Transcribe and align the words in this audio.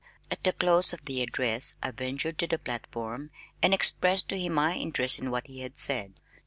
At 0.31 0.43
the 0.43 0.53
close 0.53 0.93
of 0.93 1.03
the 1.03 1.21
address 1.21 1.77
I 1.83 1.91
ventured 1.91 2.39
to 2.39 2.47
the 2.47 2.57
platform 2.57 3.29
and 3.61 3.71
expressed 3.71 4.29
to 4.29 4.39
him 4.39 4.53
my 4.53 4.73
interest 4.75 5.19
in 5.19 5.29
what 5.29 5.45
he 5.45 5.59
had 5.59 5.77
said. 5.77 6.13